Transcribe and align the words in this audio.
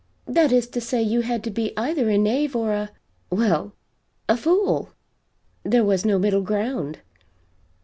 That 0.25 0.51
is 0.51 0.65
to 0.69 0.81
say, 0.81 1.03
you 1.03 1.21
had 1.21 1.43
to 1.43 1.51
be 1.51 1.77
either 1.77 2.09
a 2.09 2.17
knave 2.17 2.55
or 2.55 2.73
a 2.73 2.89
well, 3.29 3.73
a 4.27 4.35
fool 4.35 4.89
there 5.61 5.85
was 5.85 6.05
no 6.05 6.17
middle 6.17 6.41
ground. 6.41 7.01